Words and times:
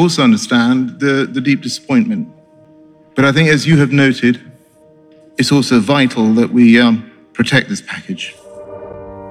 also 0.00 0.22
understand 0.22 0.98
the, 1.00 1.28
the 1.32 1.40
deep 1.40 1.62
disappointment. 1.62 2.28
But 3.14 3.24
I 3.24 3.32
think, 3.32 3.50
as 3.50 3.66
you 3.66 3.78
have 3.78 3.92
noted, 3.92 4.40
it's 5.36 5.52
also 5.52 5.80
vital 5.80 6.34
that 6.34 6.50
we 6.52 6.80
um, 6.80 7.10
protect 7.32 7.68
this 7.68 7.82
package. 7.82 8.34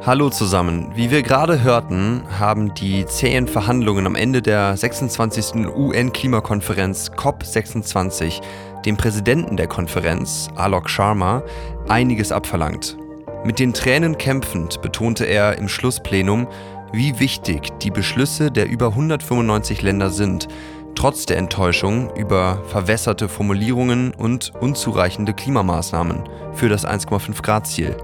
Hallo 0.05 0.29
zusammen. 0.29 0.91
Wie 0.95 1.11
wir 1.11 1.23
gerade 1.23 1.61
hörten, 1.61 2.21
haben 2.39 2.73
die 2.73 3.05
zähen 3.05 3.47
Verhandlungen 3.47 4.05
am 4.05 4.15
Ende 4.15 4.41
der 4.41 4.77
26. 4.77 5.67
UN-Klimakonferenz 5.75 7.11
COP26 7.11 8.41
dem 8.85 8.95
Präsidenten 8.95 9.57
der 9.57 9.67
Konferenz, 9.67 10.47
Alok 10.55 10.89
Sharma, 10.89 11.43
einiges 11.89 12.31
abverlangt. 12.31 12.95
Mit 13.43 13.59
den 13.59 13.73
Tränen 13.73 14.17
kämpfend 14.17 14.81
betonte 14.81 15.25
er 15.25 15.57
im 15.57 15.67
Schlussplenum, 15.67 16.47
wie 16.91 17.19
wichtig 17.19 17.69
die 17.79 17.91
Beschlüsse 17.91 18.51
der 18.51 18.69
über 18.69 18.87
195 18.87 19.81
Länder 19.81 20.09
sind, 20.09 20.47
trotz 20.95 21.25
der 21.25 21.37
Enttäuschung 21.37 22.15
über 22.15 22.63
verwässerte 22.67 23.29
Formulierungen 23.29 24.13
und 24.13 24.53
unzureichende 24.59 25.33
Klimamaßnahmen 25.33 26.23
für 26.53 26.69
das 26.69 26.85
1,5 26.85 27.41
Grad 27.41 27.67
Ziel. 27.67 27.95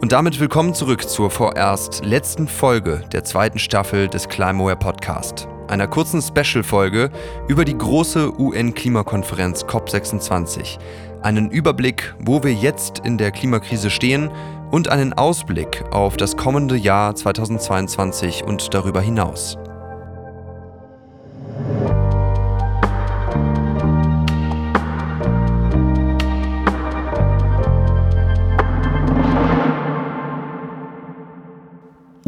Und 0.00 0.12
damit 0.12 0.38
willkommen 0.38 0.74
zurück 0.74 1.08
zur 1.08 1.30
vorerst 1.30 2.04
letzten 2.04 2.46
Folge 2.46 3.02
der 3.12 3.24
zweiten 3.24 3.58
Staffel 3.58 4.08
des 4.08 4.28
Climaware 4.28 4.76
Podcast, 4.76 5.48
einer 5.68 5.86
kurzen 5.86 6.22
Special-Folge 6.22 7.10
über 7.48 7.64
die 7.64 7.76
große 7.76 8.40
UN-Klimakonferenz 8.40 9.64
COP26, 9.64 10.78
einen 11.22 11.50
Überblick, 11.50 12.14
wo 12.20 12.42
wir 12.42 12.54
jetzt 12.54 13.00
in 13.00 13.18
der 13.18 13.30
Klimakrise 13.30 13.90
stehen 13.90 14.30
und 14.70 14.88
einen 14.88 15.12
Ausblick 15.12 15.84
auf 15.90 16.16
das 16.16 16.36
kommende 16.36 16.76
Jahr 16.76 17.14
2022 17.14 18.44
und 18.44 18.72
darüber 18.72 19.00
hinaus. 19.00 19.58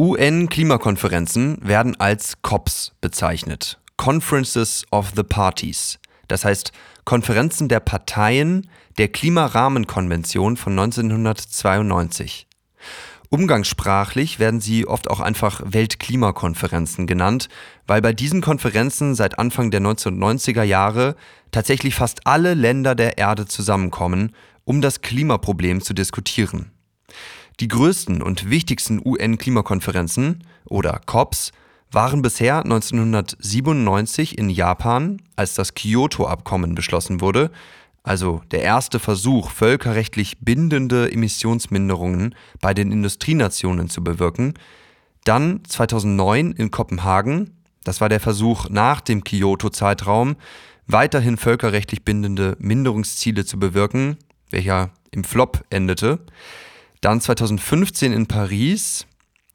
UN-Klimakonferenzen 0.01 1.59
werden 1.61 1.95
als 1.99 2.41
COPs 2.41 2.93
bezeichnet. 3.01 3.77
Conferences 3.97 4.83
of 4.89 5.11
the 5.15 5.21
Parties. 5.21 5.99
Das 6.27 6.43
heißt 6.43 6.71
Konferenzen 7.05 7.67
der 7.69 7.81
Parteien 7.81 8.67
der 8.97 9.09
Klimarahmenkonvention 9.09 10.57
von 10.57 10.73
1992. 10.73 12.47
Umgangssprachlich 13.29 14.39
werden 14.39 14.59
sie 14.59 14.87
oft 14.87 15.07
auch 15.07 15.19
einfach 15.19 15.61
Weltklimakonferenzen 15.65 17.05
genannt, 17.05 17.47
weil 17.85 18.01
bei 18.01 18.11
diesen 18.11 18.41
Konferenzen 18.41 19.13
seit 19.13 19.37
Anfang 19.37 19.69
der 19.69 19.81
1990er 19.81 20.63
Jahre 20.63 21.15
tatsächlich 21.51 21.93
fast 21.93 22.25
alle 22.25 22.55
Länder 22.55 22.95
der 22.95 23.19
Erde 23.19 23.45
zusammenkommen, 23.45 24.35
um 24.63 24.81
das 24.81 25.01
Klimaproblem 25.01 25.79
zu 25.79 25.93
diskutieren. 25.93 26.71
Die 27.61 27.67
größten 27.67 28.23
und 28.23 28.49
wichtigsten 28.49 28.99
UN-Klimakonferenzen 29.05 30.43
oder 30.65 30.99
COPs 31.05 31.51
waren 31.91 32.23
bisher 32.23 32.63
1997 32.63 34.35
in 34.35 34.49
Japan, 34.49 35.21
als 35.35 35.53
das 35.53 35.75
Kyoto-Abkommen 35.75 36.73
beschlossen 36.73 37.21
wurde, 37.21 37.51
also 38.01 38.41
der 38.49 38.63
erste 38.63 38.97
Versuch, 38.97 39.51
völkerrechtlich 39.51 40.39
bindende 40.39 41.11
Emissionsminderungen 41.11 42.33
bei 42.61 42.73
den 42.73 42.91
Industrienationen 42.91 43.89
zu 43.89 44.03
bewirken, 44.03 44.55
dann 45.23 45.63
2009 45.63 46.53
in 46.53 46.71
Kopenhagen, 46.71 47.51
das 47.83 48.01
war 48.01 48.09
der 48.09 48.19
Versuch 48.19 48.69
nach 48.69 49.01
dem 49.01 49.23
Kyoto-Zeitraum, 49.23 50.35
weiterhin 50.87 51.37
völkerrechtlich 51.37 52.03
bindende 52.03 52.57
Minderungsziele 52.57 53.45
zu 53.45 53.59
bewirken, 53.59 54.17
welcher 54.49 54.89
im 55.11 55.23
Flop 55.23 55.63
endete, 55.69 56.25
dann 57.01 57.19
2015 57.19 58.13
in 58.13 58.27
Paris, 58.27 59.07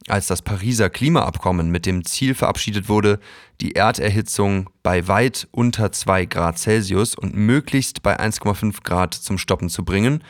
als 0.09 0.27
das 0.27 0.43
Pariser 0.43 0.91
Klimaabkommen 0.91 1.71
mit 1.71 1.87
dem 1.87 2.05
Ziel 2.05 2.35
verabschiedet 2.35 2.89
wurde, 2.89 3.19
die 3.61 3.73
Erderhitzung 3.73 4.69
bei 4.83 5.09
weit 5.09 5.49
unter 5.53 5.91
2 5.91 6.27
Grad 6.27 6.59
Celsius 6.59 7.15
und 7.15 7.35
möglichst 7.35 8.03
bei 8.03 8.19
1,5 8.19 8.83
Grad 8.83 9.15
zum 9.15 9.39
Stoppen 9.39 9.69
zu 9.69 9.85
bringen. 9.85 10.23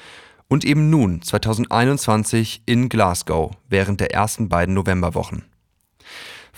Und 0.49 0.65
eben 0.65 0.91
nun, 0.91 1.23
2021, 1.23 2.63
in 2.67 2.89
Glasgow 2.89 3.51
während 3.69 4.01
der 4.01 4.15
ersten 4.15 4.49
beiden 4.49 4.75
Novemberwochen. 4.75 5.45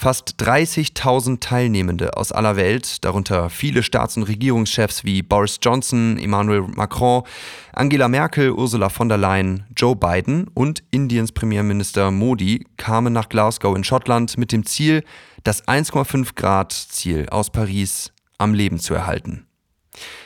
Fast 0.01 0.37
30.000 0.41 1.41
Teilnehmende 1.41 2.17
aus 2.17 2.31
aller 2.31 2.55
Welt, 2.55 3.05
darunter 3.05 3.51
viele 3.51 3.83
Staats- 3.83 4.17
und 4.17 4.23
Regierungschefs 4.23 5.03
wie 5.03 5.23
Boris 5.23 5.59
Johnson, 5.61 6.17
Emmanuel 6.19 6.61
Macron, 6.69 7.25
Angela 7.73 8.07
Merkel, 8.07 8.53
Ursula 8.53 8.91
von 8.91 9.09
der 9.09 9.19
Leyen, 9.19 9.65
Joe 9.77 9.97
Biden 9.97 10.47
und 10.55 10.85
Indiens 10.93 11.33
Premierminister 11.33 12.13
Modi 12.13 12.65
kamen 12.77 13.13
nach 13.13 13.29
Glasgow 13.29 13.77
in 13.77 13.83
Schottland 13.83 14.39
mit 14.39 14.53
dem 14.53 14.65
Ziel, 14.65 15.03
das 15.43 15.67
1,5 15.67 16.37
Grad 16.37 16.73
Ziel 16.73 17.27
aus 17.31 17.51
Paris 17.51 18.13
am 18.39 18.55
Leben 18.55 18.79
zu 18.79 18.95
erhalten. 18.95 19.49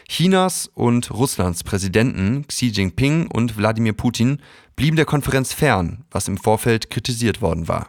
Chinas 0.06 0.70
und 0.74 1.10
Russlands 1.10 1.64
Präsidenten 1.64 2.46
Xi 2.46 2.66
Jinping 2.66 3.26
und 3.28 3.56
Wladimir 3.56 3.94
Putin 3.94 4.42
blieben 4.76 4.96
der 4.96 5.06
Konferenz 5.06 5.54
fern, 5.54 6.04
was 6.10 6.28
im 6.28 6.36
Vorfeld 6.36 6.90
kritisiert 6.90 7.40
worden 7.40 7.68
war. 7.68 7.88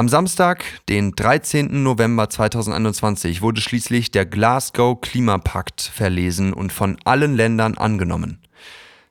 Am 0.00 0.08
Samstag, 0.08 0.64
den 0.88 1.12
13. 1.12 1.82
November 1.82 2.30
2021, 2.30 3.42
wurde 3.42 3.60
schließlich 3.60 4.10
der 4.10 4.24
Glasgow 4.24 4.98
Klimapakt 4.98 5.82
verlesen 5.82 6.54
und 6.54 6.72
von 6.72 6.96
allen 7.04 7.36
Ländern 7.36 7.76
angenommen. 7.76 8.40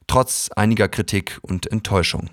Trotz 0.08 0.50
einiger 0.56 0.88
Kritik 0.88 1.38
und 1.44 1.72
Enttäuschung. 1.72 2.32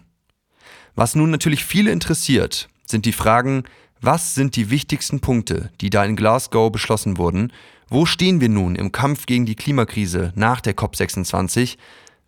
Was 0.94 1.14
nun 1.14 1.30
natürlich 1.30 1.66
viele 1.66 1.90
interessiert, 1.90 2.70
sind 2.86 3.04
die 3.04 3.12
Fragen, 3.12 3.64
was 4.00 4.34
sind 4.34 4.56
die 4.56 4.70
wichtigsten 4.70 5.20
Punkte, 5.20 5.70
die 5.82 5.90
da 5.90 6.02
in 6.06 6.16
Glasgow 6.16 6.72
beschlossen 6.72 7.18
wurden? 7.18 7.52
Wo 7.90 8.06
stehen 8.06 8.40
wir 8.40 8.48
nun 8.48 8.74
im 8.74 8.90
Kampf 8.90 9.26
gegen 9.26 9.44
die 9.44 9.56
Klimakrise 9.56 10.32
nach 10.34 10.62
der 10.62 10.74
COP26? 10.74 11.76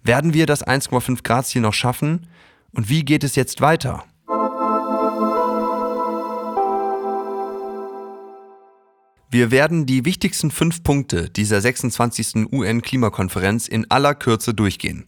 Werden 0.03 0.35
wir 0.35 0.45
das 0.45 0.63
1,5 0.63 1.23
Grad 1.23 1.47
Ziel 1.47 1.63
noch 1.63 1.73
schaffen? 1.73 2.27
Und 2.75 2.91
wie 2.91 3.07
geht 3.07 3.25
es 3.25 3.35
jetzt 3.35 3.63
weiter? 3.63 4.05
Wir 9.31 9.51
werden 9.51 9.85
die 9.85 10.07
wichtigsten 10.07 10.51
fünf 10.51 10.83
Punkte 10.83 11.29
dieser 11.29 11.61
26. 11.61 12.51
UN-Klimakonferenz 12.51 13.69
in 13.69 13.91
aller 13.91 14.15
Kürze 14.15 14.55
durchgehen. 14.55 15.07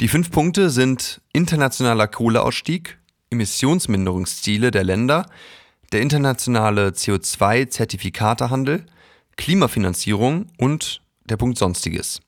Die 0.00 0.08
fünf 0.08 0.30
Punkte 0.30 0.68
sind 0.68 1.22
internationaler 1.32 2.06
Kohleausstieg, 2.06 2.98
Emissionsminderungsziele 3.30 4.70
der 4.70 4.84
Länder, 4.84 5.24
der 5.90 6.02
internationale 6.02 6.88
CO2-Zertifikatehandel, 6.90 8.84
Klimafinanzierung 9.36 10.48
und 10.58 11.00
der 11.24 11.38
Punkt 11.38 11.56
Sonstiges. 11.56 12.20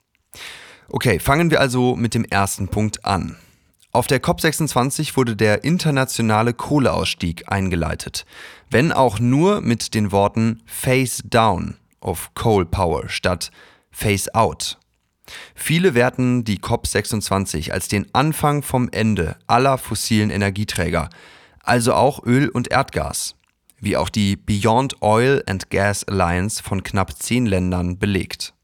Okay, 0.89 1.19
fangen 1.19 1.51
wir 1.51 1.61
also 1.61 1.95
mit 1.95 2.15
dem 2.15 2.25
ersten 2.25 2.69
Punkt 2.69 3.05
an. 3.05 3.37
Auf 3.91 4.07
der 4.07 4.23
COP26 4.23 5.17
wurde 5.17 5.35
der 5.35 5.65
internationale 5.65 6.53
Kohleausstieg 6.53 7.51
eingeleitet, 7.51 8.27
wenn 8.71 8.93
auch 8.93 9.19
nur 9.19 9.63
mit 9.63 9.95
den 9.95 10.13
Worten 10.13 10.63
Phase 10.67 11.23
Down 11.25 11.77
of 12.01 12.31
Coal 12.35 12.67
Power 12.67 13.09
statt 13.09 13.51
Phase 13.91 14.35
Out. 14.35 14.79
Viele 15.55 15.95
werten 15.95 16.45
die 16.45 16.59
COP26 16.59 17.71
als 17.71 17.89
den 17.89 18.07
Anfang 18.15 18.63
vom 18.63 18.89
Ende 18.91 19.37
aller 19.47 19.79
fossilen 19.79 20.31
Energieträger, 20.31 21.09
also 21.63 21.95
auch 21.95 22.25
Öl 22.25 22.49
und 22.49 22.71
Erdgas, 22.71 23.35
wie 23.81 23.97
auch 23.97 24.11
die 24.11 24.37
Beyond 24.37 25.03
Oil 25.03 25.43
and 25.47 25.71
Gas 25.71 26.05
Alliance 26.05 26.63
von 26.63 26.83
knapp 26.83 27.21
zehn 27.21 27.47
Ländern 27.47 27.99
belegt. 27.99 28.55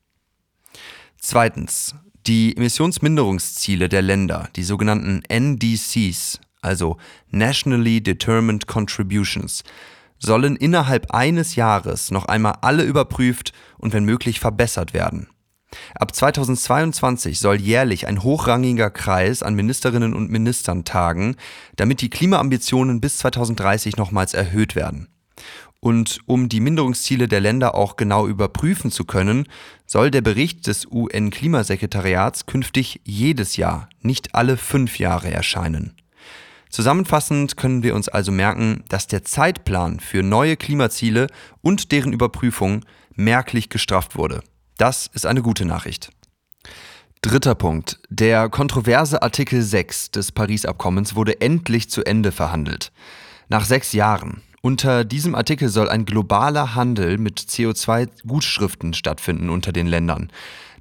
Zweitens, 1.19 1.95
die 2.27 2.57
Emissionsminderungsziele 2.57 3.89
der 3.89 4.03
Länder, 4.03 4.49
die 4.57 4.63
sogenannten 4.63 5.23
NDCs, 5.29 6.41
also 6.63 6.97
Nationally 7.31 8.03
Determined 8.03 8.67
Contributions, 8.67 9.63
sollen 10.19 10.57
innerhalb 10.57 11.11
eines 11.13 11.55
Jahres 11.55 12.11
noch 12.11 12.25
einmal 12.25 12.59
alle 12.63 12.85
überprüft 12.85 13.53
und 13.79 13.93
wenn 13.93 14.05
möglich 14.05 14.41
verbessert 14.41 14.95
werden. 14.95 15.29
Ab 15.97 16.15
2022 16.15 17.41
soll 17.41 17.61
jährlich 17.61 18.07
ein 18.07 18.23
hochrangiger 18.23 18.91
Kreis 18.91 19.43
an 19.43 19.55
Ministerinnen 19.55 20.15
und 20.15 20.31
Ministern 20.31 20.85
tagen, 20.85 21.37
damit 21.77 22.01
die 22.01 22.11
Klimaambitionen 22.11 23.01
bis 23.01 23.19
2030 23.19 23.97
nochmals 23.97 24.35
erhöht 24.35 24.77
werden. 24.77 25.09
Und 25.85 26.21
um 26.25 26.49
die 26.49 26.61
Minderungsziele 26.61 27.29
der 27.29 27.43
Länder 27.43 27.75
auch 27.75 27.97
genau 27.97 28.27
überprüfen 28.27 28.91
zu 28.91 29.05
können, 29.05 29.47
soll 29.85 30.11
der 30.11 30.23
Bericht 30.23 30.67
des 30.67 30.87
UN-Klimasekretariats 30.91 32.47
künftig 32.47 33.03
jedes 33.05 33.59
Jahr, 33.59 33.91
nicht 34.01 34.35
alle 34.35 34.57
fünf 34.57 34.99
Jahre 34.99 35.31
erscheinen. 35.31 35.95
Zusammenfassend 36.71 37.59
können 37.59 37.83
wir 37.83 37.95
uns 37.95 38.09
also 38.09 38.33
merken, 38.33 38.83
dass 38.89 39.09
der 39.09 39.25
Zeitplan 39.25 40.01
für 40.01 40.23
neue 40.23 40.57
Klimaziele 40.57 41.27
und 41.61 41.93
deren 41.93 42.15
Überprüfung 42.15 42.87
merklich 43.15 43.69
gestrafft 43.69 44.17
wurde. 44.17 44.41
Das 44.79 45.11
ist 45.13 45.27
eine 45.27 45.43
gute 45.43 45.67
Nachricht. 45.67 46.09
Dritter 47.21 47.55
Punkt. 47.55 48.01
Der 48.09 48.49
kontroverse 48.49 49.21
Artikel 49.21 49.61
6 49.61 50.13
des 50.13 50.33
Paris-Abkommens 50.33 51.15
wurde 51.15 51.43
endlich 51.43 51.91
zu 51.91 52.03
Ende 52.07 52.33
verhandelt. 52.33 52.91
Nach 53.51 53.67
sechs 53.67 53.93
Jahren. 53.93 54.41
Unter 54.65 55.05
diesem 55.05 55.35
Artikel 55.35 55.69
soll 55.69 55.91
ein 55.91 56.07
globaler 56.07 56.75
Handel 56.75 57.19
mit 57.19 57.39
CO2-Gutschriften 57.39 58.95
stattfinden 58.95 59.51
unter 59.51 59.73
den 59.73 59.87
Ländern. 59.87 60.33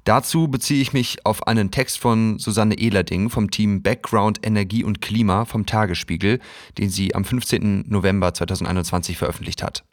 Dazu 0.04 0.48
beziehe 0.48 0.80
ich 0.80 0.94
mich 0.94 1.26
auf 1.26 1.46
einen 1.46 1.70
Text 1.70 1.98
von 1.98 2.38
Susanne 2.38 2.78
Ehlerding 2.78 3.28
vom 3.28 3.50
Team 3.50 3.82
Background 3.82 4.38
Energie 4.42 4.84
und 4.84 5.02
Klima 5.02 5.44
vom 5.44 5.66
Tagesspiegel, 5.66 6.40
den 6.78 6.88
sie 6.88 7.14
am 7.14 7.26
15. 7.26 7.84
November 7.86 8.32
2021 8.32 9.18
veröffentlicht 9.18 9.62
hat. 9.62 9.84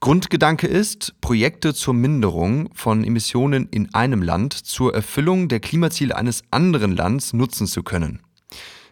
Grundgedanke 0.00 0.66
ist, 0.66 1.20
Projekte 1.20 1.74
zur 1.74 1.92
Minderung 1.92 2.70
von 2.72 3.04
Emissionen 3.04 3.68
in 3.70 3.92
einem 3.92 4.22
Land 4.22 4.54
zur 4.54 4.94
Erfüllung 4.94 5.48
der 5.48 5.60
Klimaziele 5.60 6.16
eines 6.16 6.44
anderen 6.50 6.96
Lands 6.96 7.34
nutzen 7.34 7.66
zu 7.66 7.82
können. 7.82 8.20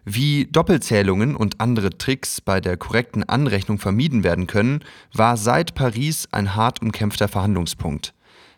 Wie 0.04 0.44
Doppelzählungen 0.44 1.34
und 1.34 1.60
andere 1.62 1.96
Tricks 1.96 2.42
bei 2.42 2.60
der 2.60 2.76
korrekten 2.76 3.24
Anrechnung 3.24 3.78
vermieden 3.78 4.22
werden 4.22 4.46
können, 4.46 4.80
war 5.14 5.38
seit 5.38 5.74
Paris 5.74 6.28
ein 6.30 6.54
hart 6.54 6.82
umkämpfter 6.82 7.26
Verhandlungspunkt. 7.26 8.12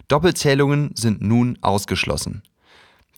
Doppelzählungen 0.09 0.91
sind 0.95 1.23
nun 1.23 1.57
ausgeschlossen. 1.61 2.43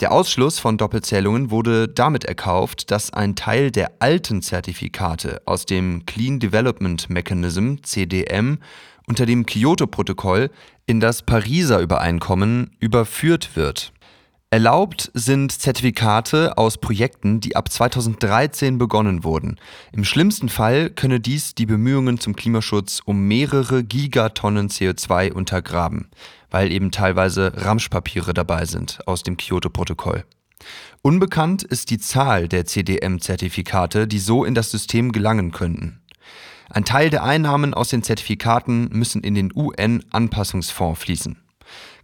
Der 0.00 0.12
Ausschluss 0.12 0.58
von 0.58 0.76
Doppelzählungen 0.76 1.50
wurde 1.50 1.88
damit 1.88 2.24
erkauft, 2.24 2.90
dass 2.90 3.12
ein 3.12 3.34
Teil 3.34 3.70
der 3.70 3.92
alten 3.98 4.42
Zertifikate 4.42 5.42
aus 5.44 5.64
dem 5.64 6.04
Clean 6.06 6.38
Development 6.38 7.08
Mechanism 7.10 7.76
CDM 7.82 8.58
unter 9.06 9.26
dem 9.26 9.46
Kyoto-Protokoll 9.46 10.50
in 10.86 11.00
das 11.00 11.22
Pariser 11.22 11.80
Übereinkommen 11.80 12.76
überführt 12.78 13.56
wird 13.56 13.92
Erlaubt 14.50 15.10
sind 15.12 15.52
Zertifikate 15.52 16.56
aus 16.56 16.78
Projekten, 16.78 17.38
die 17.38 17.54
ab 17.54 17.70
2013 17.70 18.78
begonnen 18.78 19.22
wurden. 19.22 19.60
Im 19.92 20.04
schlimmsten 20.04 20.48
Fall 20.48 20.88
könne 20.88 21.20
dies 21.20 21.54
die 21.54 21.66
Bemühungen 21.66 22.18
zum 22.18 22.34
Klimaschutz 22.34 23.02
um 23.04 23.28
mehrere 23.28 23.84
Gigatonnen 23.84 24.70
CO2 24.70 25.32
untergraben, 25.32 26.08
weil 26.50 26.72
eben 26.72 26.90
teilweise 26.92 27.52
Ramschpapiere 27.56 28.32
dabei 28.32 28.64
sind 28.64 29.06
aus 29.06 29.22
dem 29.22 29.36
Kyoto-Protokoll. 29.36 30.24
Unbekannt 31.02 31.62
ist 31.62 31.90
die 31.90 31.98
Zahl 31.98 32.48
der 32.48 32.64
CDM-Zertifikate, 32.64 34.06
die 34.06 34.18
so 34.18 34.46
in 34.46 34.54
das 34.54 34.70
System 34.70 35.12
gelangen 35.12 35.52
könnten. 35.52 36.00
Ein 36.70 36.86
Teil 36.86 37.10
der 37.10 37.22
Einnahmen 37.22 37.74
aus 37.74 37.90
den 37.90 38.02
Zertifikaten 38.02 38.88
müssen 38.92 39.22
in 39.22 39.34
den 39.34 39.52
UN-Anpassungsfonds 39.54 41.00
fließen. 41.02 41.36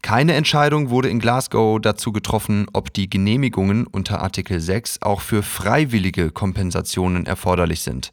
Keine 0.05 0.35
Entscheidung 0.35 0.91
wurde 0.91 1.09
in 1.09 1.19
Glasgow 1.19 1.81
dazu 1.81 2.13
getroffen, 2.13 2.67
ob 2.75 2.93
die 2.93 3.09
Genehmigungen 3.09 3.87
unter 3.87 4.21
Artikel 4.21 4.61
6 4.61 5.01
auch 5.01 5.23
für 5.23 5.43
freiwillige 5.43 6.31
Kompensationen 6.31 7.25
erforderlich 7.25 7.81
sind. 7.81 8.13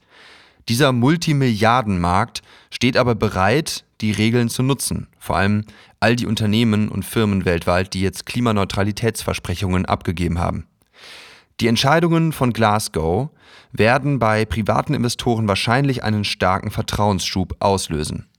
Dieser 0.69 0.93
Multimilliardenmarkt 0.93 2.43
steht 2.69 2.95
aber 2.95 3.13
bereit, 3.13 3.83
die 3.99 4.13
Regeln 4.13 4.47
zu 4.47 4.63
nutzen, 4.63 5.09
vor 5.19 5.35
allem 5.35 5.65
all 5.99 6.15
die 6.15 6.27
Unternehmen 6.27 6.87
und 6.87 7.03
Firmen 7.03 7.43
weltweit, 7.43 7.93
die 7.93 7.99
jetzt 7.99 8.25
Klimaneutralitätsversprechungen 8.25 9.85
abgegeben 9.85 10.39
haben. 10.39 10.67
Die 11.59 11.67
Entscheidungen 11.67 12.31
von 12.31 12.53
Glasgow 12.53 13.31
werden 13.73 14.17
bei 14.17 14.45
privaten 14.45 14.93
Investoren 14.93 15.49
wahrscheinlich 15.49 16.05
einen 16.05 16.23
starken 16.23 16.71
Vertrauensschub 16.71 17.57
auslösen. 17.59 18.29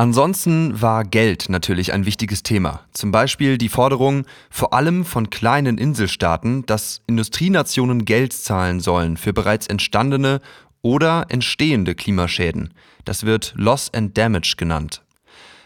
Ansonsten 0.00 0.80
war 0.80 1.02
Geld 1.02 1.48
natürlich 1.48 1.92
ein 1.92 2.06
wichtiges 2.06 2.44
Thema. 2.44 2.82
Zum 2.92 3.10
Beispiel 3.10 3.58
die 3.58 3.68
Forderung, 3.68 4.26
vor 4.48 4.72
allem 4.72 5.04
von 5.04 5.28
kleinen 5.28 5.76
Inselstaaten, 5.76 6.64
dass 6.66 7.02
Industrienationen 7.08 8.04
Geld 8.04 8.32
zahlen 8.32 8.78
sollen 8.78 9.16
für 9.16 9.32
bereits 9.32 9.66
entstandene 9.66 10.40
oder 10.82 11.26
entstehende 11.30 11.96
Klimaschäden. 11.96 12.74
Das 13.04 13.26
wird 13.26 13.54
Loss 13.56 13.92
and 13.92 14.16
Damage 14.16 14.54
genannt. 14.56 15.02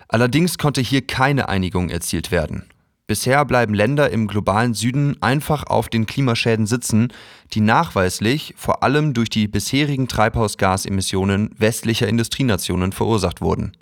Allerdings 0.08 0.56
konnte 0.56 0.81
hier 0.81 1.06
keine 1.06 1.50
Einigung 1.50 1.90
erzielt 1.90 2.31
werden. 2.31 2.64
Bisher 3.06 3.44
bleiben 3.44 3.75
Länder 3.75 4.08
im 4.08 4.29
globalen 4.29 4.73
Süden 4.73 5.20
einfach 5.20 5.64
auf 5.64 5.90
den 5.90 6.06
Klimaschäden 6.06 6.64
sitzen, 6.64 7.12
die 7.52 7.61
nachweislich 7.61 8.55
vor 8.56 8.82
allem 8.82 9.12
durch 9.12 9.29
die 9.29 9.46
bisherigen 9.46 10.08
Treibhausgasemissionen 10.08 11.50
westlicher 11.58 12.08
Industrienationen 12.08 12.93
verursacht 12.93 13.43
wurden. 13.43 13.76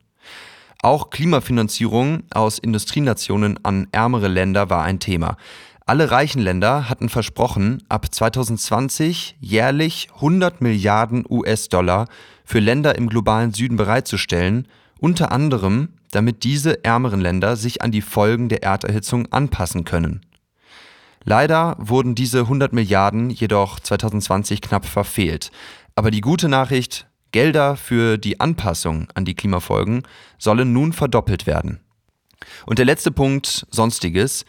Auch 0.83 1.11
Klimafinanzierung 1.11 2.23
aus 2.31 2.59
Industrienationen 2.59 3.63
an 3.65 3.89
ärmere 3.93 4.29
Länder 4.29 4.71
war 4.71 4.83
ein 4.83 4.99
Thema. 4.99 5.37
Alle 5.85 6.11
reichen 6.11 6.41
Länder 6.41 6.89
hatten 6.89 7.11
versprochen, 7.11 7.83
ab 7.89 8.07
2020 8.15 9.37
jährlich 9.41 10.09
100 10.15 10.63
Milliarden 10.63 11.25
US-Dollar 11.29 12.07
für 12.45 12.61
Länder 12.61 12.97
im 12.97 13.09
globalen 13.09 13.53
Süden 13.53 13.77
bereitzustellen, 13.77 14.69
unter 15.01 15.33
anderem, 15.33 15.91
damit 16.13 16.45
diese 16.45 16.83
ärmeren 16.83 17.21
Länder 17.21 17.57
sich 17.57 17.83
an 17.83 17.91
die 17.91 18.03
Folgen 18.03 18.49
der 18.49 18.63
Erderhitzung 18.63 19.31
anpassen 19.33 19.85
können. 19.85 20.23
Leider 21.25 21.77
wurden 21.79 22.15
diese 22.15 22.41
100 22.41 22.73
Milliarden 22.73 23.29
jedoch 23.29 23.81
2020 23.81 24.63
knapp 24.63 24.87
verfehlt. 24.87 25.51
Aber 25.95 26.11
die 26.11 26.23
gute 26.23 26.49
Nachricht, 26.49 27.10
Gelder 27.33 27.77
für 27.77 28.19
die 28.19 28.41
Anpassung 28.41 29.09
an 29.15 29.25
die 29.25 29.35
Klimafolgen 29.35 30.03
sollen 30.39 30.73
nun 30.73 30.93
verdoppelt 30.93 31.47
werden. 31.47 31.81
Und 32.67 32.79
der 32.79 32.87
letzte 32.87 33.11
Punkt, 33.11 33.67
Sonstiges. 33.71 34.45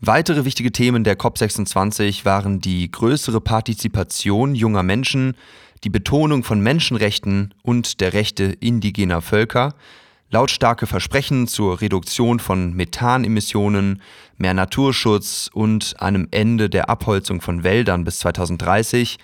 Weitere 0.00 0.44
wichtige 0.44 0.72
Themen 0.72 1.04
der 1.04 1.18
COP26 1.18 2.24
waren 2.24 2.60
die 2.60 2.90
größere 2.90 3.40
Partizipation 3.40 4.54
junger 4.54 4.82
Menschen, 4.82 5.36
die 5.84 5.90
Betonung 5.90 6.42
von 6.42 6.60
Menschenrechten 6.60 7.54
und 7.62 8.00
der 8.00 8.12
Rechte 8.12 8.44
indigener 8.44 9.20
Völker, 9.20 9.74
lautstarke 10.30 10.86
Versprechen 10.86 11.48
zur 11.48 11.80
Reduktion 11.80 12.38
von 12.38 12.72
Methanemissionen, 12.74 14.00
mehr 14.38 14.54
Naturschutz 14.54 15.50
und 15.52 15.96
einem 16.00 16.28
Ende 16.30 16.70
der 16.70 16.88
Abholzung 16.88 17.40
von 17.40 17.64
Wäldern 17.64 18.04
bis 18.04 18.20
2030, 18.20 19.18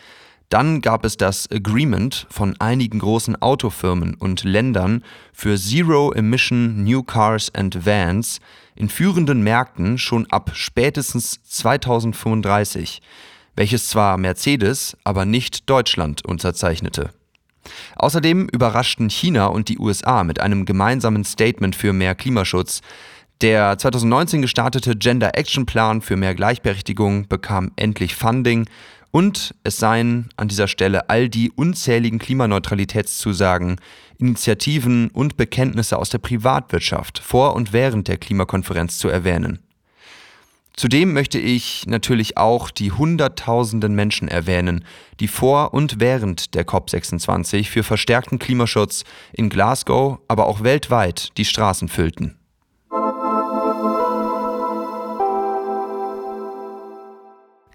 dann 0.48 0.80
gab 0.80 1.04
es 1.04 1.16
das 1.16 1.50
Agreement 1.50 2.26
von 2.30 2.54
einigen 2.60 3.00
großen 3.00 3.40
Autofirmen 3.42 4.14
und 4.14 4.44
Ländern 4.44 5.02
für 5.32 5.56
Zero-Emission 5.56 6.84
New 6.84 7.02
Cars 7.02 7.52
and 7.54 7.84
Vans 7.84 8.40
in 8.76 8.88
führenden 8.88 9.42
Märkten 9.42 9.98
schon 9.98 10.26
ab 10.30 10.52
spätestens 10.54 11.42
2035, 11.44 13.00
welches 13.56 13.88
zwar 13.88 14.18
Mercedes, 14.18 14.96
aber 15.02 15.24
nicht 15.24 15.68
Deutschland 15.68 16.24
unterzeichnete. 16.24 17.10
Außerdem 17.96 18.48
überraschten 18.48 19.10
China 19.10 19.46
und 19.46 19.68
die 19.68 19.78
USA 19.78 20.22
mit 20.22 20.40
einem 20.40 20.66
gemeinsamen 20.66 21.24
Statement 21.24 21.74
für 21.74 21.92
mehr 21.92 22.14
Klimaschutz. 22.14 22.80
Der 23.42 23.76
2019 23.76 24.40
gestartete 24.40 24.96
Gender 24.96 25.36
Action 25.36 25.66
Plan 25.66 26.00
für 26.00 26.16
mehr 26.16 26.34
Gleichberechtigung 26.34 27.28
bekam 27.28 27.72
endlich 27.76 28.14
Funding 28.14 28.66
und 29.16 29.54
es 29.64 29.78
seien 29.78 30.28
an 30.36 30.46
dieser 30.46 30.68
Stelle 30.68 31.08
all 31.08 31.30
die 31.30 31.50
unzähligen 31.50 32.18
Klimaneutralitätszusagen, 32.18 33.80
Initiativen 34.18 35.08
und 35.08 35.38
Bekenntnisse 35.38 35.98
aus 35.98 36.10
der 36.10 36.18
Privatwirtschaft 36.18 37.20
vor 37.20 37.54
und 37.54 37.72
während 37.72 38.08
der 38.08 38.18
Klimakonferenz 38.18 38.98
zu 38.98 39.08
erwähnen. 39.08 39.60
Zudem 40.76 41.14
möchte 41.14 41.38
ich 41.38 41.86
natürlich 41.86 42.36
auch 42.36 42.70
die 42.70 42.92
Hunderttausenden 42.92 43.94
Menschen 43.94 44.28
erwähnen, 44.28 44.84
die 45.18 45.28
vor 45.28 45.72
und 45.72 45.98
während 45.98 46.54
der 46.54 46.66
COP26 46.66 47.70
für 47.70 47.84
verstärkten 47.84 48.38
Klimaschutz 48.38 49.04
in 49.32 49.48
Glasgow, 49.48 50.18
aber 50.28 50.44
auch 50.44 50.62
weltweit 50.62 51.30
die 51.38 51.46
Straßen 51.46 51.88
füllten. 51.88 52.36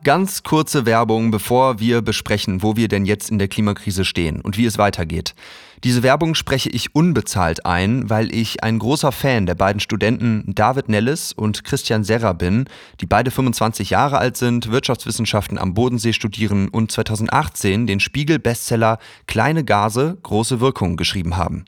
Ganz 0.03 0.41
kurze 0.41 0.87
Werbung, 0.87 1.29
bevor 1.29 1.79
wir 1.79 2.01
besprechen, 2.01 2.63
wo 2.63 2.75
wir 2.75 2.87
denn 2.87 3.05
jetzt 3.05 3.29
in 3.29 3.37
der 3.37 3.47
Klimakrise 3.47 4.03
stehen 4.03 4.41
und 4.41 4.57
wie 4.57 4.65
es 4.65 4.79
weitergeht. 4.79 5.35
Diese 5.83 6.01
Werbung 6.01 6.33
spreche 6.33 6.69
ich 6.69 6.95
unbezahlt 6.95 7.67
ein, 7.67 8.09
weil 8.09 8.33
ich 8.33 8.63
ein 8.63 8.79
großer 8.79 9.11
Fan 9.11 9.45
der 9.45 9.53
beiden 9.53 9.79
Studenten 9.79 10.55
David 10.55 10.89
Nellis 10.89 11.33
und 11.33 11.63
Christian 11.63 12.03
Serra 12.03 12.33
bin, 12.33 12.65
die 12.99 13.05
beide 13.05 13.29
25 13.29 13.91
Jahre 13.91 14.17
alt 14.17 14.37
sind, 14.37 14.71
Wirtschaftswissenschaften 14.71 15.59
am 15.59 15.75
Bodensee 15.75 16.13
studieren 16.13 16.69
und 16.69 16.91
2018 16.91 17.85
den 17.85 17.99
Spiegel-Bestseller 17.99 18.97
Kleine 19.27 19.63
Gase, 19.63 20.17
große 20.23 20.59
Wirkung 20.59 20.97
geschrieben 20.97 21.37
haben. 21.37 21.65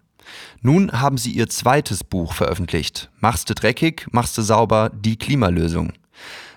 Nun 0.61 0.91
haben 0.91 1.19
sie 1.19 1.31
ihr 1.31 1.49
zweites 1.49 2.03
Buch 2.03 2.33
veröffentlicht. 2.33 3.11
Machste 3.19 3.53
dreckig, 3.53 4.07
machste 4.09 4.41
sauber, 4.41 4.89
die 4.89 5.17
Klimalösung. 5.17 5.93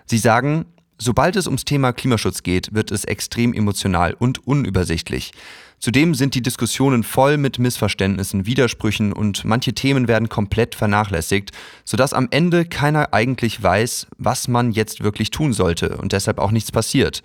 Sie 0.06 0.18
sagen, 0.18 0.64
Sobald 0.98 1.36
es 1.36 1.46
ums 1.46 1.64
Thema 1.64 1.92
Klimaschutz 1.92 2.42
geht, 2.42 2.72
wird 2.74 2.90
es 2.90 3.04
extrem 3.04 3.52
emotional 3.52 4.14
und 4.18 4.46
unübersichtlich. 4.46 5.32
Zudem 5.78 6.14
sind 6.14 6.34
die 6.34 6.40
Diskussionen 6.40 7.02
voll 7.02 7.36
mit 7.36 7.58
Missverständnissen, 7.58 8.46
Widersprüchen 8.46 9.12
und 9.12 9.44
manche 9.44 9.74
Themen 9.74 10.08
werden 10.08 10.30
komplett 10.30 10.74
vernachlässigt, 10.74 11.50
sodass 11.84 12.14
am 12.14 12.28
Ende 12.30 12.64
keiner 12.64 13.12
eigentlich 13.12 13.62
weiß, 13.62 14.06
was 14.16 14.48
man 14.48 14.72
jetzt 14.72 15.04
wirklich 15.04 15.30
tun 15.30 15.52
sollte 15.52 15.98
und 15.98 16.12
deshalb 16.12 16.38
auch 16.38 16.50
nichts 16.50 16.72
passiert. 16.72 17.22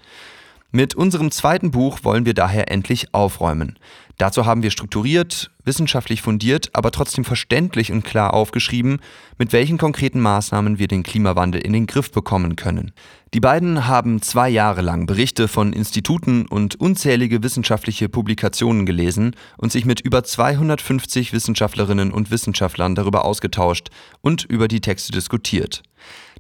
Mit 0.73 0.95
unserem 0.95 1.31
zweiten 1.31 1.71
Buch 1.71 1.99
wollen 2.03 2.25
wir 2.25 2.33
daher 2.33 2.71
endlich 2.71 3.13
aufräumen. 3.13 3.77
Dazu 4.21 4.45
haben 4.45 4.61
wir 4.61 4.69
strukturiert, 4.69 5.49
wissenschaftlich 5.63 6.21
fundiert, 6.21 6.69
aber 6.73 6.91
trotzdem 6.91 7.25
verständlich 7.25 7.91
und 7.91 8.03
klar 8.03 8.35
aufgeschrieben, 8.35 8.99
mit 9.39 9.51
welchen 9.51 9.79
konkreten 9.79 10.19
Maßnahmen 10.19 10.77
wir 10.77 10.87
den 10.87 11.01
Klimawandel 11.01 11.59
in 11.59 11.73
den 11.73 11.87
Griff 11.87 12.11
bekommen 12.11 12.55
können. 12.55 12.91
Die 13.33 13.39
beiden 13.39 13.87
haben 13.87 14.21
zwei 14.21 14.47
Jahre 14.47 14.83
lang 14.83 15.07
Berichte 15.07 15.47
von 15.47 15.73
Instituten 15.73 16.45
und 16.45 16.79
unzählige 16.79 17.41
wissenschaftliche 17.41 18.09
Publikationen 18.09 18.85
gelesen 18.85 19.35
und 19.57 19.71
sich 19.71 19.85
mit 19.85 20.01
über 20.01 20.23
250 20.23 21.33
Wissenschaftlerinnen 21.33 22.11
und 22.11 22.29
Wissenschaftlern 22.29 22.93
darüber 22.93 23.25
ausgetauscht 23.25 23.89
und 24.21 24.43
über 24.43 24.67
die 24.67 24.81
Texte 24.81 25.11
diskutiert. 25.11 25.81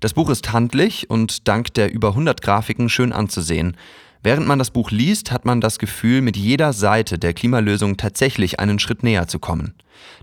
Das 0.01 0.13
Buch 0.13 0.29
ist 0.29 0.53
handlich 0.53 1.09
und 1.09 1.47
dank 1.47 1.73
der 1.73 1.91
über 1.91 2.09
100 2.09 2.43
Grafiken 2.43 2.89
schön 2.89 3.11
anzusehen. 3.11 3.75
Während 4.23 4.47
man 4.47 4.59
das 4.59 4.69
Buch 4.69 4.91
liest, 4.91 5.31
hat 5.31 5.45
man 5.45 5.61
das 5.61 5.79
Gefühl, 5.79 6.21
mit 6.21 6.37
jeder 6.37 6.73
Seite 6.73 7.17
der 7.17 7.33
Klimalösung 7.33 7.97
tatsächlich 7.97 8.59
einen 8.59 8.77
Schritt 8.77 9.01
näher 9.01 9.27
zu 9.27 9.39
kommen. 9.39 9.73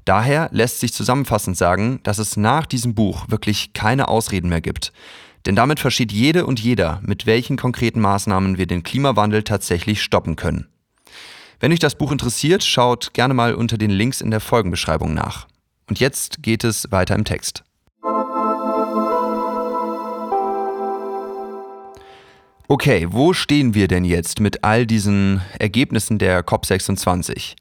Daher 0.05 0.49
lässt 0.53 0.81
sich 0.81 0.93
zusammenfassend 0.93 1.57
sagen, 1.57 2.01
dass 2.05 2.19
es 2.19 2.37
nach 2.37 2.67
diesem 2.67 2.95
Buch 2.95 3.29
wirklich 3.29 3.73
keine 3.73 4.09
Ausreden 4.09 4.49
mehr 4.49 4.61
gibt. 4.61 4.93
Denn 5.47 5.57
damit 5.57 5.81
versteht 5.81 6.13
jede 6.13 6.47
und 6.47 6.61
jeder, 6.61 7.01
mit 7.03 7.27
welchen 7.27 7.57
konkreten 7.57 8.01
Maßnahmen 8.01 8.59
wir 8.59 8.67
den 8.67 8.83
Klimawandel 8.83 9.43
tatsächlich 9.43 10.03
stoppen 10.03 10.37
können. 10.37 10.69
Wenn 11.61 11.73
euch 11.73 11.79
das 11.81 11.97
Buch 11.97 12.13
interessiert, 12.13 12.63
schaut 12.63 13.15
gerne 13.15 13.35
mal 13.35 13.55
unter 13.55 13.79
den 13.79 13.91
Links 13.91 14.21
in 14.21 14.31
der 14.31 14.41
Folgenbeschreibung 14.41 15.13
nach. 15.13 15.49
Und 15.89 15.99
jetzt 15.99 16.43
geht 16.43 16.63
es 16.63 16.93
weiter 16.93 17.17
im 17.17 17.25
Text. 17.25 17.65
Okay, 22.71 23.07
wo 23.09 23.33
stehen 23.33 23.73
wir 23.73 23.89
denn 23.89 24.05
jetzt 24.05 24.41
mit 24.41 24.63
all 24.63 24.85
diesen 24.87 25.41
Ergebnissen 25.59 26.19
der 26.19 26.45
COP26? 26.45 27.55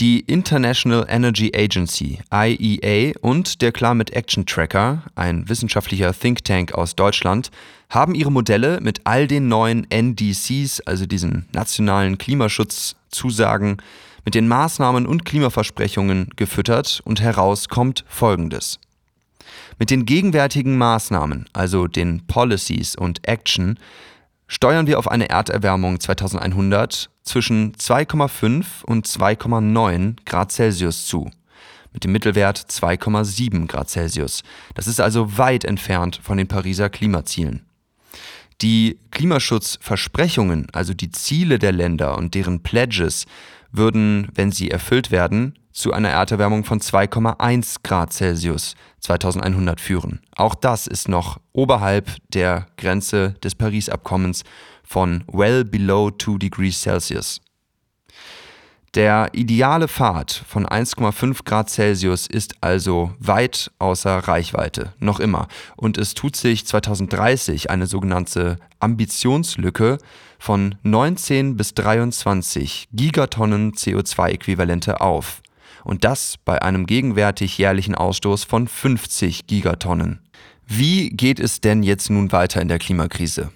Die 0.00 0.18
International 0.26 1.06
Energy 1.08 1.52
Agency, 1.54 2.18
IEA, 2.32 3.12
und 3.20 3.62
der 3.62 3.70
Climate 3.70 4.12
Action 4.12 4.44
Tracker, 4.44 5.04
ein 5.14 5.48
wissenschaftlicher 5.48 6.12
Think 6.12 6.42
Tank 6.42 6.74
aus 6.74 6.96
Deutschland, 6.96 7.52
haben 7.90 8.16
ihre 8.16 8.32
Modelle 8.32 8.80
mit 8.80 9.02
all 9.04 9.28
den 9.28 9.46
neuen 9.46 9.86
NDCs, 9.88 10.80
also 10.80 11.06
diesen 11.06 11.46
nationalen 11.52 12.18
Klimaschutzzusagen, 12.18 13.76
mit 14.24 14.34
den 14.34 14.48
Maßnahmen 14.48 15.06
und 15.06 15.24
Klimaversprechungen 15.24 16.30
gefüttert 16.34 17.02
und 17.04 17.20
heraus 17.20 17.68
kommt 17.68 18.04
Folgendes. 18.08 18.80
Mit 19.78 19.90
den 19.90 20.06
gegenwärtigen 20.06 20.76
Maßnahmen, 20.76 21.46
also 21.52 21.86
den 21.86 22.26
Policies 22.26 22.96
und 22.96 23.28
Action, 23.28 23.78
steuern 24.54 24.86
wir 24.86 25.00
auf 25.00 25.10
eine 25.10 25.28
Erderwärmung 25.28 25.98
2100 25.98 27.10
zwischen 27.24 27.74
2,5 27.74 28.84
und 28.84 29.04
2,9 29.04 30.18
Grad 30.24 30.52
Celsius 30.52 31.08
zu, 31.08 31.28
mit 31.92 32.04
dem 32.04 32.12
Mittelwert 32.12 32.58
2,7 32.58 33.66
Grad 33.66 33.90
Celsius. 33.90 34.44
Das 34.74 34.86
ist 34.86 35.00
also 35.00 35.36
weit 35.36 35.64
entfernt 35.64 36.20
von 36.22 36.38
den 36.38 36.46
Pariser 36.46 36.88
Klimazielen. 36.88 37.66
Die 38.60 39.00
Klimaschutzversprechungen, 39.10 40.68
also 40.72 40.94
die 40.94 41.10
Ziele 41.10 41.58
der 41.58 41.72
Länder 41.72 42.16
und 42.16 42.34
deren 42.34 42.62
Pledges, 42.62 43.26
würden, 43.72 44.28
wenn 44.36 44.52
sie 44.52 44.70
erfüllt 44.70 45.10
werden, 45.10 45.58
zu 45.74 45.92
einer 45.92 46.08
Erderwärmung 46.08 46.64
von 46.64 46.80
2,1 46.80 47.78
Grad 47.82 48.12
Celsius 48.12 48.74
2100 49.00 49.80
führen. 49.80 50.20
Auch 50.36 50.54
das 50.54 50.86
ist 50.86 51.08
noch 51.08 51.38
oberhalb 51.52 52.10
der 52.28 52.68
Grenze 52.78 53.34
des 53.42 53.54
Paris-Abkommens 53.54 54.44
von 54.84 55.24
well 55.30 55.64
below 55.64 56.10
2 56.10 56.38
degrees 56.38 56.80
Celsius. 56.80 57.40
Der 58.94 59.30
ideale 59.32 59.88
Pfad 59.88 60.30
von 60.46 60.64
1,5 60.66 61.44
Grad 61.44 61.68
Celsius 61.68 62.28
ist 62.28 62.54
also 62.60 63.12
weit 63.18 63.72
außer 63.80 64.18
Reichweite, 64.18 64.92
noch 65.00 65.18
immer. 65.18 65.48
Und 65.74 65.98
es 65.98 66.14
tut 66.14 66.36
sich 66.36 66.64
2030 66.64 67.70
eine 67.70 67.88
sogenannte 67.88 68.58
Ambitionslücke 68.78 69.98
von 70.38 70.76
19 70.84 71.56
bis 71.56 71.74
23 71.74 72.90
Gigatonnen 72.92 73.72
CO2-Äquivalente 73.72 75.00
auf 75.00 75.42
und 75.84 76.04
das 76.04 76.36
bei 76.44 76.62
einem 76.62 76.86
gegenwärtig 76.86 77.58
jährlichen 77.58 77.94
Ausstoß 77.94 78.44
von 78.44 78.66
50 78.66 79.46
Gigatonnen. 79.46 80.20
Wie 80.66 81.10
geht 81.10 81.38
es 81.38 81.60
denn 81.60 81.82
jetzt 81.82 82.10
nun 82.10 82.32
weiter 82.32 82.60
in 82.62 82.68
der 82.68 82.78
Klimakrise? 82.78 83.50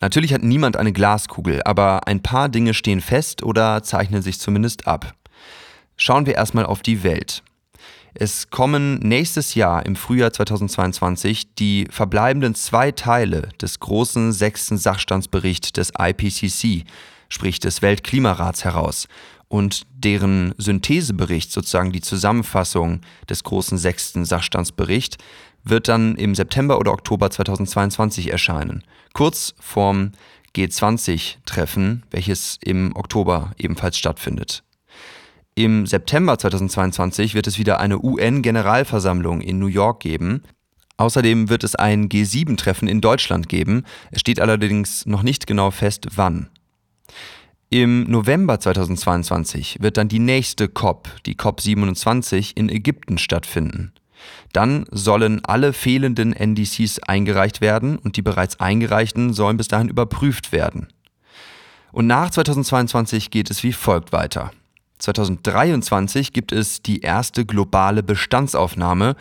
Natürlich 0.00 0.34
hat 0.34 0.42
niemand 0.42 0.76
eine 0.76 0.92
Glaskugel, 0.92 1.62
aber 1.62 2.08
ein 2.08 2.22
paar 2.22 2.48
Dinge 2.48 2.74
stehen 2.74 3.00
fest 3.00 3.44
oder 3.44 3.84
zeichnen 3.84 4.20
sich 4.20 4.40
zumindest 4.40 4.88
ab. 4.88 5.14
Schauen 5.96 6.26
wir 6.26 6.34
erstmal 6.34 6.66
auf 6.66 6.82
die 6.82 7.04
Welt. 7.04 7.44
Es 8.14 8.50
kommen 8.50 8.98
nächstes 8.98 9.54
Jahr 9.54 9.86
im 9.86 9.96
Frühjahr 9.96 10.32
2022 10.32 11.54
die 11.54 11.86
verbleibenden 11.88 12.54
zwei 12.54 12.90
Teile 12.90 13.48
des 13.60 13.80
großen 13.80 14.32
sechsten 14.32 14.76
Sachstandsberichts 14.76 15.72
des 15.72 15.92
IPCC, 15.98 16.84
sprich 17.28 17.60
des 17.60 17.80
Weltklimarats, 17.80 18.64
heraus 18.64 19.06
und 19.52 19.82
deren 19.92 20.54
Synthesebericht, 20.56 21.52
sozusagen 21.52 21.92
die 21.92 22.00
Zusammenfassung 22.00 23.02
des 23.28 23.44
großen 23.44 23.76
sechsten 23.76 24.24
Sachstandsbericht, 24.24 25.18
wird 25.62 25.88
dann 25.88 26.16
im 26.16 26.34
September 26.34 26.78
oder 26.78 26.90
Oktober 26.90 27.30
2022 27.30 28.32
erscheinen, 28.32 28.82
kurz 29.12 29.54
vorm 29.60 30.12
G20-Treffen, 30.56 32.04
welches 32.10 32.56
im 32.64 32.96
Oktober 32.96 33.52
ebenfalls 33.58 33.98
stattfindet. 33.98 34.64
Im 35.54 35.84
September 35.86 36.38
2022 36.38 37.34
wird 37.34 37.46
es 37.46 37.58
wieder 37.58 37.78
eine 37.78 38.02
UN-Generalversammlung 38.02 39.42
in 39.42 39.58
New 39.58 39.66
York 39.66 40.00
geben. 40.00 40.44
Außerdem 40.96 41.50
wird 41.50 41.62
es 41.62 41.74
ein 41.74 42.08
G7-Treffen 42.08 42.88
in 42.88 43.02
Deutschland 43.02 43.50
geben. 43.50 43.84
Es 44.12 44.22
steht 44.22 44.40
allerdings 44.40 45.04
noch 45.04 45.22
nicht 45.22 45.46
genau 45.46 45.70
fest, 45.70 46.06
wann. 46.14 46.48
Im 47.72 48.02
November 48.02 48.60
2022 48.60 49.78
wird 49.80 49.96
dann 49.96 50.08
die 50.08 50.18
nächste 50.18 50.68
COP, 50.68 51.08
die 51.24 51.36
COP27, 51.36 52.54
in 52.54 52.68
Ägypten 52.68 53.16
stattfinden. 53.16 53.94
Dann 54.52 54.84
sollen 54.90 55.42
alle 55.42 55.72
fehlenden 55.72 56.34
NDCs 56.34 56.98
eingereicht 56.98 57.62
werden 57.62 57.96
und 57.96 58.18
die 58.18 58.22
bereits 58.22 58.60
eingereichten 58.60 59.32
sollen 59.32 59.56
bis 59.56 59.68
dahin 59.68 59.88
überprüft 59.88 60.52
werden. 60.52 60.88
Und 61.92 62.06
nach 62.06 62.28
2022 62.28 63.30
geht 63.30 63.50
es 63.50 63.62
wie 63.62 63.72
folgt 63.72 64.12
weiter. 64.12 64.50
2023 64.98 66.34
gibt 66.34 66.52
es 66.52 66.82
die 66.82 67.00
erste 67.00 67.46
globale 67.46 68.02
Bestandsaufnahme, 68.02 69.16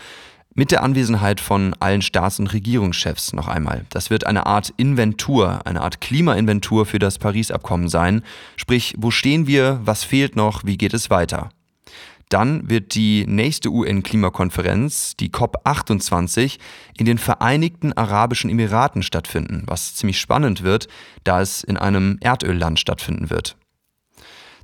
mit 0.53 0.71
der 0.71 0.83
Anwesenheit 0.83 1.39
von 1.39 1.73
allen 1.79 2.01
Staats- 2.01 2.39
und 2.39 2.53
Regierungschefs 2.53 3.33
noch 3.33 3.47
einmal. 3.47 3.85
Das 3.89 4.09
wird 4.09 4.27
eine 4.27 4.45
Art 4.45 4.73
Inventur, 4.77 5.65
eine 5.65 5.81
Art 5.81 6.01
Klimainventur 6.01 6.85
für 6.85 6.99
das 6.99 7.19
Paris-Abkommen 7.19 7.89
sein. 7.89 8.23
Sprich, 8.57 8.95
wo 8.97 9.11
stehen 9.11 9.47
wir, 9.47 9.79
was 9.83 10.03
fehlt 10.03 10.35
noch, 10.35 10.65
wie 10.65 10.77
geht 10.77 10.93
es 10.93 11.09
weiter? 11.09 11.49
Dann 12.31 12.69
wird 12.69 12.95
die 12.95 13.25
nächste 13.27 13.69
UN-Klimakonferenz, 13.69 15.17
die 15.17 15.31
COP28, 15.31 16.59
in 16.97 17.05
den 17.05 17.17
Vereinigten 17.17 17.91
Arabischen 17.91 18.49
Emiraten 18.49 19.03
stattfinden, 19.03 19.63
was 19.65 19.95
ziemlich 19.95 20.17
spannend 20.17 20.63
wird, 20.63 20.87
da 21.25 21.41
es 21.41 21.61
in 21.61 21.75
einem 21.75 22.17
Erdölland 22.21 22.79
stattfinden 22.79 23.29
wird. 23.29 23.57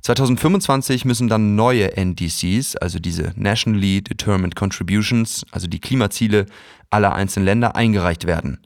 2025 0.02 1.04
müssen 1.04 1.28
dann 1.28 1.54
neue 1.54 1.96
NDCs, 1.96 2.76
also 2.76 2.98
diese 2.98 3.32
Nationally 3.36 4.02
Determined 4.02 4.56
Contributions, 4.56 5.44
also 5.50 5.66
die 5.66 5.80
Klimaziele 5.80 6.46
aller 6.90 7.14
einzelnen 7.14 7.46
Länder, 7.46 7.76
eingereicht 7.76 8.26
werden. 8.26 8.60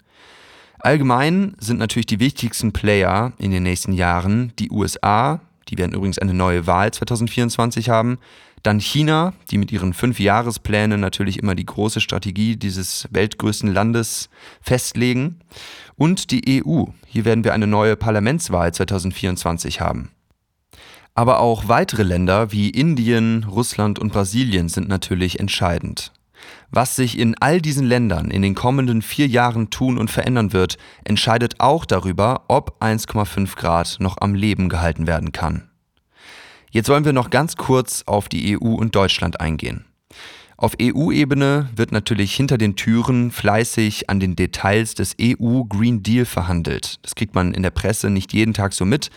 Allgemein 0.78 1.54
sind 1.58 1.78
natürlich 1.78 2.06
die 2.06 2.20
wichtigsten 2.20 2.72
Player 2.72 3.32
in 3.38 3.50
den 3.50 3.62
nächsten 3.62 3.92
Jahren 3.92 4.52
die 4.58 4.70
USA, 4.70 5.40
die 5.68 5.78
werden 5.78 5.94
übrigens 5.94 6.18
eine 6.18 6.34
neue 6.34 6.66
Wahl 6.66 6.92
2024 6.92 7.88
haben, 7.88 8.18
dann 8.62 8.78
China, 8.78 9.32
die 9.50 9.58
mit 9.58 9.72
ihren 9.72 9.92
Fünfjahresplänen 9.92 11.00
natürlich 11.00 11.38
immer 11.38 11.54
die 11.54 11.66
große 11.66 12.00
Strategie 12.00 12.56
dieses 12.56 13.08
weltgrößten 13.10 13.72
Landes 13.72 14.28
festlegen, 14.60 15.40
und 15.96 16.30
die 16.30 16.64
EU. 16.64 16.84
Hier 17.06 17.24
werden 17.24 17.44
wir 17.44 17.52
eine 17.52 17.66
neue 17.66 17.96
Parlamentswahl 17.96 18.72
2024 18.72 19.80
haben. 19.80 20.10
Aber 21.14 21.40
auch 21.40 21.68
weitere 21.68 22.04
Länder 22.04 22.52
wie 22.52 22.70
Indien, 22.70 23.44
Russland 23.44 23.98
und 23.98 24.12
Brasilien 24.12 24.68
sind 24.68 24.88
natürlich 24.88 25.40
entscheidend. 25.40 26.12
Was 26.70 26.96
sich 26.96 27.18
in 27.18 27.36
all 27.38 27.60
diesen 27.60 27.86
Ländern 27.86 28.30
in 28.30 28.40
den 28.42 28.54
kommenden 28.54 29.02
vier 29.02 29.26
Jahren 29.26 29.68
tun 29.68 29.98
und 29.98 30.10
verändern 30.10 30.52
wird, 30.52 30.78
entscheidet 31.04 31.60
auch 31.60 31.84
darüber, 31.84 32.44
ob 32.48 32.82
1,5 32.82 33.56
Grad 33.56 33.96
noch 34.00 34.16
am 34.20 34.34
Leben 34.34 34.70
gehalten 34.70 35.06
werden 35.06 35.32
kann. 35.32 35.68
Jetzt 36.70 36.88
wollen 36.88 37.04
wir 37.04 37.12
noch 37.12 37.28
ganz 37.28 37.56
kurz 37.56 38.04
auf 38.06 38.30
die 38.30 38.56
EU 38.58 38.74
und 38.74 38.96
Deutschland 38.96 39.40
eingehen. 39.40 39.84
Auf 40.56 40.76
EU-Ebene 40.80 41.68
wird 41.74 41.92
natürlich 41.92 42.34
hinter 42.34 42.56
den 42.56 42.76
Türen 42.76 43.30
fleißig 43.30 44.08
an 44.08 44.20
den 44.20 44.36
Details 44.36 44.94
des 44.94 45.16
EU 45.20 45.64
Green 45.64 46.02
Deal 46.02 46.24
verhandelt. 46.24 47.00
Das 47.02 47.14
kriegt 47.14 47.34
man 47.34 47.52
in 47.52 47.62
der 47.62 47.70
Presse 47.70 48.08
nicht 48.08 48.32
jeden 48.32 48.54
Tag 48.54 48.72
so 48.72 48.84
mit, 48.84 49.10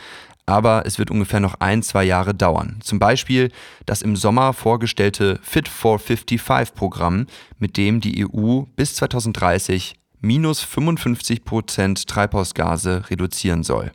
aber 0.46 0.84
es 0.86 1.00
wird 1.00 1.12
ungefähr 1.12 1.40
noch 1.40 1.56
ein, 1.60 1.82
zwei 1.82 2.04
Jahre 2.04 2.34
dauern. 2.34 2.78
Zum 2.82 3.00
Beispiel 3.00 3.52
das 3.86 4.02
im 4.02 4.16
Sommer 4.16 4.54
vorgestellte 4.54 5.40
Fit 5.42 5.68
for 5.68 5.98
55-Programm, 5.98 7.28
mit 7.60 7.78
dem 7.78 8.00
die 8.00 8.26
EU 8.26 8.62
bis 8.76 8.96
2030 8.96 9.96
minus 10.22 10.62
55 10.62 11.44
Prozent 11.44 12.08
Treibhausgase 12.08 13.10
reduzieren 13.10 13.64
soll. 13.64 13.92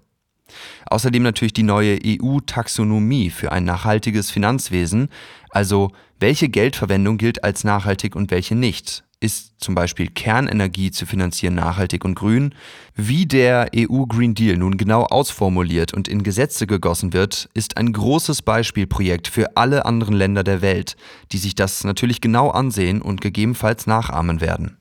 Außerdem 0.87 1.23
natürlich 1.23 1.52
die 1.52 1.62
neue 1.62 1.99
EU-Taxonomie 2.04 3.30
für 3.30 3.52
ein 3.52 3.64
nachhaltiges 3.64 4.30
Finanzwesen, 4.30 5.09
also 5.50 5.92
welche 6.19 6.49
Geldverwendung 6.49 7.19
gilt 7.19 7.45
als 7.45 7.64
nachhaltig 7.64 8.16
und 8.16 8.30
welche 8.30 8.57
nicht. 8.57 9.04
Ist 9.23 9.61
zum 9.61 9.75
Beispiel 9.75 10.07
Kernenergie 10.07 10.91
zu 10.91 11.05
finanzieren 11.05 11.55
nachhaltig 11.55 12.07
und 12.07 12.15
grün? 12.15 12.55
Wie 12.97 13.27
der 13.27 13.71
EU 13.77 14.07
Green 14.07 14.35
Deal 14.35 14.57
nun 14.57 14.79
genau 14.79 15.03
ausformuliert 15.03 15.93
und 15.93 16.09
in 16.09 16.23
Gesetze 16.23 16.67
gegossen 16.67 17.12
wird, 17.12 17.50
ist 17.53 17.77
ein 17.77 17.93
großes 17.93 18.41
Beispielprojekt 18.41 19.29
für 19.29 19.59
alle 19.59 19.85
anderen 19.85 20.15
Länder 20.15 20.43
der 20.43 20.62
Welt, 20.62 20.97
die 21.33 21.37
sich 21.37 21.55
das 21.55 21.85
natürlich 21.85 22.23
genau 22.23 22.49
ansehen 22.49 23.03
und 23.03 23.21
gegebenenfalls 23.21 23.87
nachahmen 23.87 24.41
werden. 24.41 24.79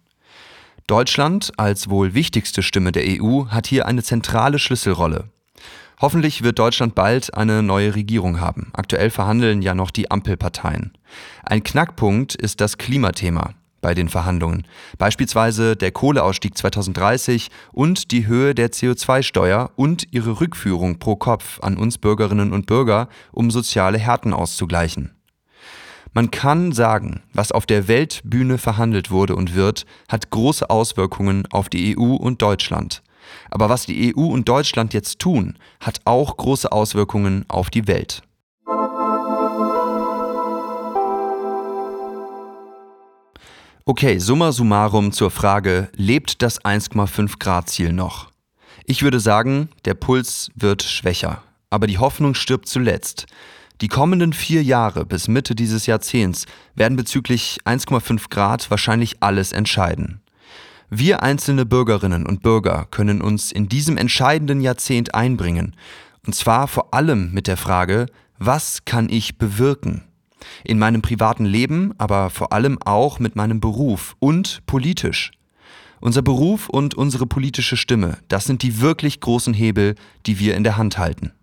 Deutschland 0.88 1.52
als 1.58 1.90
wohl 1.90 2.14
wichtigste 2.14 2.64
Stimme 2.64 2.94
der 2.94 3.04
EU 3.22 3.48
hat 3.48 3.68
hier 3.68 3.88
eine 3.88 4.04
zentrale 4.04 4.58
Schlüsselrolle. 4.58 5.26
Hoffentlich 6.00 6.44
wird 6.44 6.60
Deutschland 6.60 6.96
bald 6.96 7.34
eine 7.34 7.62
neue 7.62 7.94
Regierung 7.94 8.40
haben. 8.40 8.70
Aktuell 8.72 9.10
verhandeln 9.10 9.62
ja 9.62 9.76
noch 9.76 9.92
die 9.92 10.10
Ampelparteien. 10.10 10.94
Ein 11.44 11.62
Knackpunkt 11.62 12.36
ist 12.36 12.62
das 12.62 12.78
Klimathema 12.78 13.54
bei 13.82 13.94
den 13.94 14.10
Verhandlungen, 14.10 14.66
beispielsweise 14.98 15.76
der 15.76 15.92
Kohleausstieg 15.92 16.58
2030 16.58 17.50
und 17.72 18.12
die 18.12 18.28
Höhe 18.28 18.56
der 18.56 18.72
CO2-Steuer 18.72 19.72
und 19.76 20.08
ihre 20.12 20.40
Rückführung 20.40 21.00
pro 21.00 21.16
Kopf 21.16 21.60
an 21.62 21.78
uns 21.78 21.98
Bürgerinnen 21.98 22.54
und 22.54 22.66
Bürger, 22.66 23.10
um 23.32 23.52
soziale 23.52 23.98
Härten 23.98 24.34
auszugleichen. 24.34 25.12
Man 26.14 26.32
kann 26.32 26.72
sagen, 26.72 27.22
was 27.34 27.52
auf 27.52 27.66
der 27.66 27.88
Weltbühne 27.88 28.58
verhandelt 28.58 29.12
wurde 29.12 29.36
und 29.36 29.54
wird, 29.54 29.86
hat 30.08 30.32
große 30.32 30.70
Auswirkungen 30.70 31.46
auf 31.52 31.70
die 31.70 31.98
EU 31.98 32.16
und 32.16 32.42
Deutschland. 32.42 33.04
Aber 33.52 33.70
was 33.70 33.86
die 33.86 34.16
EU 34.16 34.26
und 34.26 34.50
Deutschland 34.50 34.94
jetzt 34.94 35.20
tun, 35.20 35.58
hat 35.80 36.02
auch 36.06 36.36
große 36.36 36.72
Auswirkungen 36.72 37.46
auf 37.48 37.70
die 37.70 37.88
Welt. 37.88 38.24
Okay, 43.90 44.20
summa 44.20 44.52
summarum 44.52 45.12
zur 45.12 45.32
Frage, 45.32 45.90
lebt 45.96 46.44
das 46.44 46.62
1,5 46.64 47.40
Grad 47.40 47.72
Ziel 47.72 47.92
noch? 47.92 48.30
Ich 48.86 49.02
würde 49.02 49.20
sagen, 49.20 49.70
der 49.84 49.96
Puls 49.96 50.52
wird 50.54 50.84
schwächer, 50.84 51.42
aber 51.72 51.88
die 51.88 51.98
Hoffnung 51.98 52.36
stirbt 52.36 52.68
zuletzt. 52.68 53.26
Die 53.82 53.88
kommenden 53.88 54.32
vier 54.34 54.62
Jahre 54.62 55.08
bis 55.08 55.28
Mitte 55.28 55.56
dieses 55.56 55.88
Jahrzehnts 55.88 56.46
werden 56.76 56.98
bezüglich 56.98 57.58
1,5 57.66 58.30
Grad 58.30 58.70
wahrscheinlich 58.70 59.24
alles 59.24 59.54
entscheiden. 59.54 60.22
Wir 60.92 61.24
einzelne 61.24 61.66
Bürgerinnen 61.66 62.28
und 62.28 62.44
Bürger 62.44 62.86
können 62.92 63.24
uns 63.24 63.52
in 63.52 63.70
diesem 63.70 63.98
entscheidenden 63.98 64.62
Jahrzehnt 64.62 65.16
einbringen, 65.16 65.76
und 66.28 66.36
zwar 66.36 66.68
vor 66.68 66.94
allem 66.94 67.34
mit 67.34 67.48
der 67.48 67.58
Frage, 67.58 68.06
was 68.38 68.86
kann 68.86 69.10
ich 69.10 69.40
bewirken? 69.40 70.09
In 70.64 70.80
meinem 70.80 71.02
privaten 71.02 71.46
Leben, 71.46 71.94
aber 71.98 72.30
vor 72.30 72.54
allem 72.54 72.78
auch 72.82 73.20
mit 73.20 73.36
meinem 73.36 73.60
Beruf 73.60 74.16
und 74.20 74.62
politisch. 74.66 75.32
Unser 76.02 76.22
Beruf 76.22 76.70
und 76.70 76.96
unsere 76.96 77.26
politische 77.26 77.76
Stimme, 77.76 78.18
das 78.30 78.46
sind 78.46 78.64
die 78.64 78.80
wirklich 78.80 79.20
großen 79.20 79.54
Hebel, 79.54 79.96
die 80.26 80.40
wir 80.40 80.56
in 80.56 80.64
der 80.64 80.78
Hand 80.78 80.98
halten. 80.98 81.34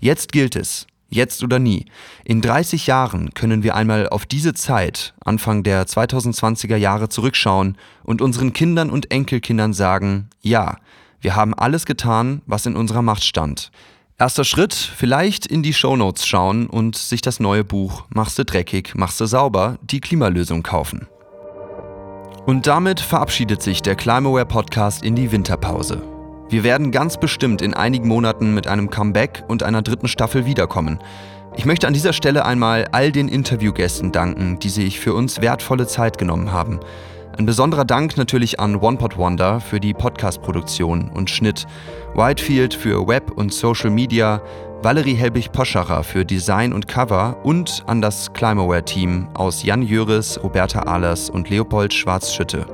Jetzt 0.00 0.32
gilt 0.32 0.56
es, 0.56 0.86
Jetzt 1.12 1.42
oder 1.42 1.58
nie. 1.58 1.84
In 2.24 2.40
30 2.40 2.86
Jahren 2.86 3.34
können 3.34 3.62
wir 3.62 3.76
einmal 3.76 4.08
auf 4.08 4.24
diese 4.24 4.54
Zeit, 4.54 5.12
Anfang 5.22 5.62
der 5.62 5.86
2020er 5.86 6.76
Jahre, 6.76 7.10
zurückschauen 7.10 7.76
und 8.02 8.22
unseren 8.22 8.54
Kindern 8.54 8.88
und 8.88 9.10
Enkelkindern 9.10 9.74
sagen, 9.74 10.30
ja, 10.40 10.78
wir 11.20 11.36
haben 11.36 11.52
alles 11.52 11.84
getan, 11.84 12.40
was 12.46 12.64
in 12.64 12.76
unserer 12.76 13.02
Macht 13.02 13.24
stand. 13.24 13.70
Erster 14.22 14.44
Schritt, 14.44 14.72
vielleicht 14.72 15.46
in 15.46 15.64
die 15.64 15.74
Shownotes 15.74 16.28
schauen 16.28 16.68
und 16.68 16.94
sich 16.94 17.22
das 17.22 17.40
neue 17.40 17.64
Buch 17.64 18.04
Machst 18.10 18.38
du 18.38 18.44
dreckig, 18.44 18.94
machst 18.94 19.20
du 19.20 19.26
sauber, 19.26 19.78
die 19.82 19.98
Klimalösung 19.98 20.62
kaufen. 20.62 21.08
Und 22.46 22.68
damit 22.68 23.00
verabschiedet 23.00 23.62
sich 23.62 23.82
der 23.82 23.96
Climaware 23.96 24.46
Podcast 24.46 25.02
in 25.02 25.16
die 25.16 25.32
Winterpause. 25.32 26.04
Wir 26.48 26.62
werden 26.62 26.92
ganz 26.92 27.18
bestimmt 27.18 27.62
in 27.62 27.74
einigen 27.74 28.06
Monaten 28.06 28.54
mit 28.54 28.68
einem 28.68 28.90
Comeback 28.90 29.42
und 29.48 29.64
einer 29.64 29.82
dritten 29.82 30.06
Staffel 30.06 30.46
wiederkommen. 30.46 31.00
Ich 31.56 31.64
möchte 31.64 31.88
an 31.88 31.92
dieser 31.92 32.12
Stelle 32.12 32.44
einmal 32.44 32.86
all 32.92 33.10
den 33.10 33.26
Interviewgästen 33.26 34.12
danken, 34.12 34.60
die 34.60 34.70
sich 34.70 35.00
für 35.00 35.14
uns 35.14 35.40
wertvolle 35.40 35.88
Zeit 35.88 36.16
genommen 36.16 36.52
haben. 36.52 36.78
Ein 37.38 37.46
besonderer 37.46 37.86
Dank 37.86 38.18
natürlich 38.18 38.60
an 38.60 38.76
OnePod 38.76 39.16
Wonder 39.16 39.58
für 39.58 39.80
die 39.80 39.94
Podcast-Produktion 39.94 41.10
und 41.10 41.30
Schnitt, 41.30 41.66
Whitefield 42.14 42.74
für 42.74 43.08
Web 43.08 43.30
und 43.30 43.54
Social 43.54 43.88
Media, 43.88 44.42
Valerie 44.82 45.14
Helbig-Poschacher 45.14 46.04
für 46.04 46.26
Design 46.26 46.74
und 46.74 46.88
Cover 46.88 47.38
und 47.42 47.84
an 47.86 48.02
das 48.02 48.34
Climaware-Team 48.34 49.28
aus 49.32 49.62
Jan 49.62 49.80
Jöris, 49.80 50.38
Roberta 50.42 50.80
Ahlers 50.80 51.30
und 51.30 51.48
Leopold 51.48 51.94
Schwarzschütte. 51.94 52.66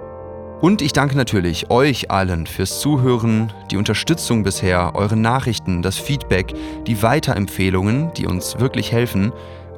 Und 0.60 0.82
ich 0.82 0.92
danke 0.92 1.16
natürlich 1.16 1.70
euch 1.70 2.10
allen 2.10 2.48
fürs 2.48 2.80
Zuhören, 2.80 3.52
die 3.70 3.76
Unterstützung 3.76 4.42
bisher, 4.42 4.96
eure 4.96 5.16
Nachrichten, 5.16 5.82
das 5.82 5.98
Feedback, 5.98 6.52
die 6.84 7.00
Weiterempfehlungen, 7.00 8.12
die 8.14 8.26
uns 8.26 8.58
wirklich 8.58 8.90
helfen 8.90 9.32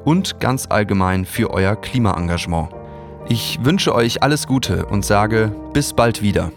und 0.05 0.39
ganz 0.39 0.65
allgemein 0.69 1.25
für 1.25 1.51
euer 1.51 1.75
Klimaengagement. 1.75 2.80
Ich 3.27 3.63
wünsche 3.63 3.95
euch 3.95 4.23
alles 4.23 4.47
Gute 4.47 4.85
und 4.85 5.05
sage 5.05 5.51
bis 5.73 5.93
bald 5.93 6.21
wieder. 6.21 6.51